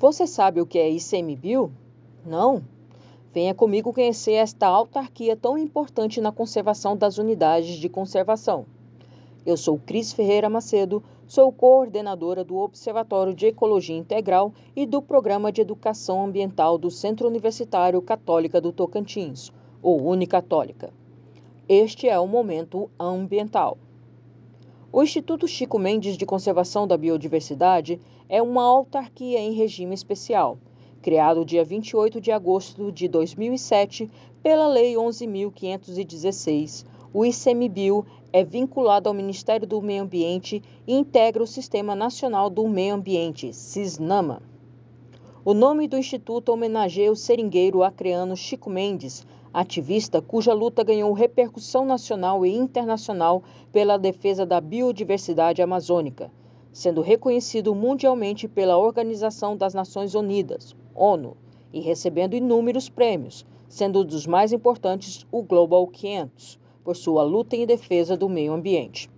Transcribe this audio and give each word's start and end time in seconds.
Você 0.00 0.28
sabe 0.28 0.60
o 0.60 0.66
que 0.66 0.78
é 0.78 0.88
ICMBio? 0.88 1.72
Não? 2.24 2.62
Venha 3.34 3.52
comigo 3.52 3.92
conhecer 3.92 4.34
esta 4.34 4.68
autarquia 4.68 5.34
tão 5.34 5.58
importante 5.58 6.20
na 6.20 6.30
conservação 6.30 6.96
das 6.96 7.18
unidades 7.18 7.74
de 7.74 7.88
conservação. 7.88 8.64
Eu 9.44 9.56
sou 9.56 9.76
Cris 9.76 10.12
Ferreira 10.12 10.48
Macedo, 10.48 11.02
sou 11.26 11.50
coordenadora 11.50 12.44
do 12.44 12.58
Observatório 12.58 13.34
de 13.34 13.46
Ecologia 13.46 13.96
Integral 13.96 14.52
e 14.76 14.86
do 14.86 15.02
Programa 15.02 15.50
de 15.50 15.62
Educação 15.62 16.24
Ambiental 16.26 16.78
do 16.78 16.92
Centro 16.92 17.26
Universitário 17.26 18.00
Católica 18.00 18.60
do 18.60 18.70
Tocantins, 18.70 19.50
ou 19.82 20.00
Unicatólica. 20.00 20.92
Este 21.68 22.08
é 22.08 22.16
o 22.20 22.28
Momento 22.28 22.88
Ambiental. 23.00 23.76
O 24.92 25.02
Instituto 25.02 25.46
Chico 25.46 25.78
Mendes 25.78 26.16
de 26.16 26.24
Conservação 26.24 26.86
da 26.86 26.96
Biodiversidade 26.96 28.00
é 28.28 28.40
uma 28.42 28.64
autarquia 28.64 29.38
em 29.38 29.52
regime 29.52 29.94
especial 29.94 30.58
criado 31.00 31.44
dia 31.44 31.64
28 31.64 32.20
de 32.20 32.32
agosto 32.32 32.90
de 32.90 33.08
2007 33.08 34.10
pela 34.42 34.66
Lei 34.66 34.94
11.516. 34.94 36.84
O 37.14 37.24
ICMBio 37.24 38.04
é 38.32 38.44
vinculado 38.44 39.08
ao 39.08 39.14
Ministério 39.14 39.66
do 39.66 39.80
Meio 39.80 40.02
Ambiente 40.02 40.62
e 40.86 40.94
integra 40.94 41.42
o 41.42 41.46
Sistema 41.46 41.94
Nacional 41.94 42.50
do 42.50 42.68
Meio 42.68 42.94
Ambiente, 42.94 43.54
SISNAMA. 43.54 44.42
O 45.44 45.54
nome 45.54 45.88
do 45.88 45.96
instituto 45.96 46.52
homenageia 46.52 47.10
o 47.10 47.16
seringueiro 47.16 47.82
acreano 47.82 48.36
Chico 48.36 48.68
Mendes, 48.68 49.26
ativista 49.52 50.20
cuja 50.20 50.52
luta 50.52 50.84
ganhou 50.84 51.12
repercussão 51.12 51.84
nacional 51.84 52.44
e 52.44 52.54
internacional 52.54 53.42
pela 53.72 53.98
defesa 53.98 54.44
da 54.44 54.60
biodiversidade 54.60 55.62
amazônica, 55.62 56.30
sendo 56.72 57.00
reconhecido 57.00 57.74
mundialmente 57.74 58.46
pela 58.46 58.78
Organização 58.78 59.56
das 59.56 59.74
Nações 59.74 60.14
Unidas, 60.14 60.76
ONU, 60.94 61.36
e 61.72 61.80
recebendo 61.80 62.34
inúmeros 62.34 62.88
prêmios, 62.88 63.44
sendo 63.68 64.00
um 64.00 64.04
dos 64.04 64.26
mais 64.26 64.52
importantes 64.52 65.26
o 65.30 65.42
Global 65.42 65.86
500, 65.86 66.58
por 66.82 66.96
sua 66.96 67.22
luta 67.22 67.56
em 67.56 67.66
defesa 67.66 68.16
do 68.16 68.28
meio 68.28 68.52
ambiente. 68.52 69.10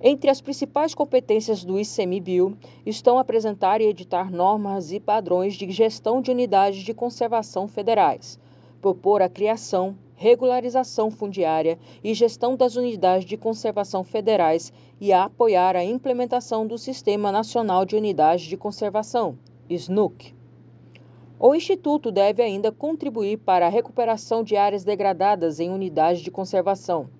Entre 0.00 0.28
as 0.28 0.40
principais 0.40 0.94
competências 0.94 1.64
do 1.64 1.80
ICMBio 1.80 2.56
estão 2.84 3.18
apresentar 3.18 3.80
e 3.80 3.86
editar 3.86 4.30
normas 4.30 4.92
e 4.92 5.00
padrões 5.00 5.54
de 5.54 5.70
gestão 5.70 6.20
de 6.20 6.30
unidades 6.30 6.82
de 6.82 6.92
conservação 6.92 7.66
federais, 7.66 8.38
propor 8.86 9.20
a 9.20 9.28
criação, 9.28 9.96
regularização 10.14 11.10
fundiária 11.10 11.76
e 12.04 12.14
gestão 12.14 12.54
das 12.54 12.76
unidades 12.76 13.26
de 13.26 13.36
conservação 13.36 14.04
federais 14.04 14.72
e 15.00 15.12
a 15.12 15.24
apoiar 15.24 15.74
a 15.74 15.82
implementação 15.82 16.64
do 16.64 16.78
Sistema 16.78 17.32
Nacional 17.32 17.84
de 17.84 17.96
Unidades 17.96 18.46
de 18.46 18.56
Conservação, 18.56 19.36
SNUC. 19.68 20.32
O 21.36 21.52
Instituto 21.52 22.12
deve 22.12 22.40
ainda 22.44 22.70
contribuir 22.70 23.38
para 23.38 23.66
a 23.66 23.68
recuperação 23.68 24.44
de 24.44 24.54
áreas 24.56 24.84
degradadas 24.84 25.58
em 25.58 25.68
unidades 25.68 26.22
de 26.22 26.30
conservação. 26.30 27.10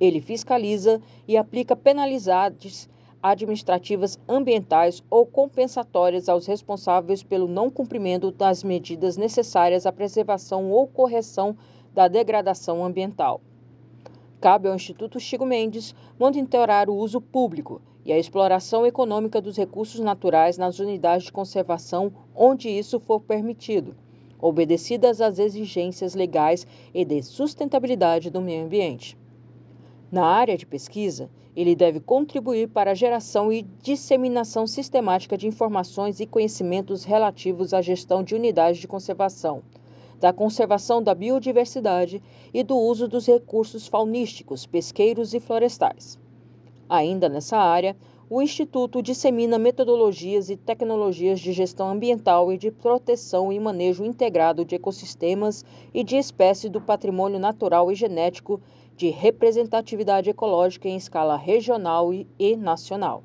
Ele 0.00 0.22
fiscaliza 0.22 0.98
e 1.28 1.36
aplica 1.36 1.76
penalidades 1.76 2.88
administrativas 3.30 4.18
ambientais 4.28 5.02
ou 5.10 5.26
compensatórias 5.26 6.28
aos 6.28 6.46
responsáveis 6.46 7.24
pelo 7.24 7.48
não 7.48 7.68
cumprimento 7.68 8.30
das 8.30 8.62
medidas 8.62 9.16
necessárias 9.16 9.84
à 9.84 9.92
preservação 9.92 10.70
ou 10.70 10.86
correção 10.86 11.56
da 11.92 12.06
degradação 12.06 12.84
ambiental. 12.84 13.40
Cabe 14.40 14.68
ao 14.68 14.76
Instituto 14.76 15.18
Chico 15.18 15.44
Mendes 15.44 15.92
monitorar 16.18 16.88
o 16.88 16.94
uso 16.94 17.20
público 17.20 17.82
e 18.04 18.12
a 18.12 18.18
exploração 18.18 18.86
econômica 18.86 19.40
dos 19.40 19.56
recursos 19.56 19.98
naturais 19.98 20.56
nas 20.56 20.78
unidades 20.78 21.26
de 21.26 21.32
conservação 21.32 22.12
onde 22.32 22.68
isso 22.68 23.00
for 23.00 23.20
permitido, 23.20 23.96
obedecidas 24.40 25.20
às 25.20 25.40
exigências 25.40 26.14
legais 26.14 26.64
e 26.94 27.04
de 27.04 27.20
sustentabilidade 27.22 28.30
do 28.30 28.40
meio 28.40 28.64
ambiente. 28.64 29.18
Na 30.10 30.24
área 30.24 30.56
de 30.56 30.64
pesquisa, 30.64 31.28
ele 31.56 31.74
deve 31.74 31.98
contribuir 31.98 32.68
para 32.68 32.92
a 32.92 32.94
geração 32.94 33.52
e 33.52 33.62
disseminação 33.82 34.64
sistemática 34.64 35.36
de 35.36 35.48
informações 35.48 36.20
e 36.20 36.26
conhecimentos 36.26 37.02
relativos 37.02 37.74
à 37.74 37.82
gestão 37.82 38.22
de 38.22 38.36
unidades 38.36 38.80
de 38.80 38.86
conservação, 38.86 39.62
da 40.20 40.32
conservação 40.32 41.02
da 41.02 41.12
biodiversidade 41.12 42.22
e 42.54 42.62
do 42.62 42.76
uso 42.76 43.08
dos 43.08 43.26
recursos 43.26 43.88
faunísticos, 43.88 44.64
pesqueiros 44.64 45.34
e 45.34 45.40
florestais. 45.40 46.16
Ainda 46.88 47.28
nessa 47.28 47.56
área, 47.56 47.96
o 48.30 48.40
Instituto 48.40 49.02
dissemina 49.02 49.58
metodologias 49.58 50.50
e 50.50 50.56
tecnologias 50.56 51.40
de 51.40 51.52
gestão 51.52 51.88
ambiental 51.90 52.52
e 52.52 52.58
de 52.58 52.70
proteção 52.70 53.52
e 53.52 53.58
manejo 53.58 54.04
integrado 54.04 54.64
de 54.64 54.76
ecossistemas 54.76 55.64
e 55.92 56.04
de 56.04 56.16
espécies 56.16 56.70
do 56.70 56.80
patrimônio 56.80 57.40
natural 57.40 57.90
e 57.90 57.94
genético 57.96 58.60
de 58.96 59.10
representatividade 59.10 60.30
ecológica 60.30 60.88
em 60.88 60.96
escala 60.96 61.36
regional 61.36 62.10
e 62.12 62.56
nacional. 62.56 63.22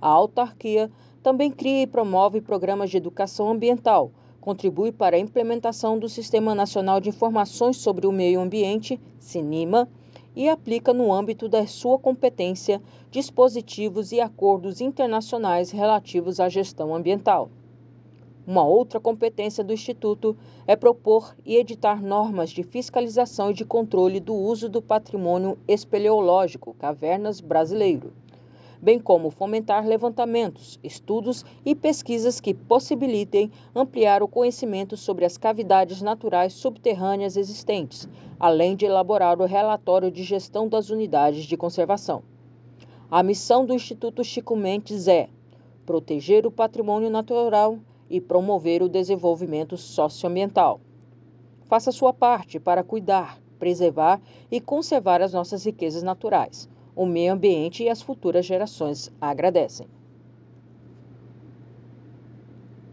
A 0.00 0.08
autarquia 0.08 0.90
também 1.22 1.50
cria 1.50 1.82
e 1.82 1.86
promove 1.86 2.40
programas 2.40 2.90
de 2.90 2.96
educação 2.96 3.50
ambiental, 3.50 4.10
contribui 4.40 4.92
para 4.92 5.16
a 5.16 5.18
implementação 5.18 5.98
do 5.98 6.08
Sistema 6.08 6.54
Nacional 6.54 7.00
de 7.00 7.08
Informações 7.08 7.76
sobre 7.78 8.06
o 8.06 8.12
Meio 8.12 8.40
Ambiente, 8.40 9.00
SINIMA, 9.18 9.88
e 10.36 10.48
aplica 10.48 10.92
no 10.92 11.12
âmbito 11.12 11.48
da 11.48 11.66
sua 11.66 11.98
competência 11.98 12.80
dispositivos 13.10 14.12
e 14.12 14.20
acordos 14.20 14.80
internacionais 14.80 15.70
relativos 15.70 16.38
à 16.38 16.48
gestão 16.48 16.94
ambiental. 16.94 17.48
Uma 18.46 18.64
outra 18.64 19.00
competência 19.00 19.64
do 19.64 19.72
Instituto 19.72 20.36
é 20.66 20.76
propor 20.76 21.34
e 21.44 21.56
editar 21.56 22.00
normas 22.00 22.50
de 22.50 22.62
fiscalização 22.62 23.50
e 23.50 23.54
de 23.54 23.64
controle 23.64 24.20
do 24.20 24.34
uso 24.34 24.68
do 24.68 24.80
patrimônio 24.80 25.58
espeleológico 25.66 26.72
cavernas 26.74 27.40
brasileiro 27.40 28.12
bem 28.80 28.98
como 28.98 29.30
fomentar 29.30 29.86
levantamentos, 29.86 30.78
estudos 30.82 31.44
e 31.64 31.74
pesquisas 31.74 32.40
que 32.40 32.54
possibilitem 32.54 33.50
ampliar 33.74 34.22
o 34.22 34.28
conhecimento 34.28 34.96
sobre 34.96 35.24
as 35.24 35.36
cavidades 35.36 36.02
naturais 36.02 36.52
subterrâneas 36.52 37.36
existentes, 37.36 38.08
além 38.38 38.76
de 38.76 38.84
elaborar 38.84 39.40
o 39.40 39.46
relatório 39.46 40.10
de 40.10 40.22
gestão 40.22 40.68
das 40.68 40.90
unidades 40.90 41.44
de 41.44 41.56
conservação. 41.56 42.22
A 43.10 43.22
missão 43.22 43.64
do 43.64 43.74
Instituto 43.74 44.22
Chico 44.22 44.54
Mendes 44.54 45.08
é 45.08 45.28
proteger 45.84 46.46
o 46.46 46.50
patrimônio 46.50 47.08
natural 47.08 47.78
e 48.08 48.20
promover 48.20 48.82
o 48.82 48.88
desenvolvimento 48.88 49.76
socioambiental. 49.76 50.80
Faça 51.64 51.90
sua 51.90 52.12
parte 52.12 52.60
para 52.60 52.84
cuidar, 52.84 53.40
preservar 53.58 54.20
e 54.50 54.60
conservar 54.60 55.20
as 55.20 55.32
nossas 55.32 55.64
riquezas 55.64 56.02
naturais 56.02 56.68
o 56.96 57.04
meio 57.04 57.34
ambiente 57.34 57.84
e 57.84 57.90
as 57.90 58.00
futuras 58.00 58.46
gerações 58.46 59.12
agradecem. 59.20 59.86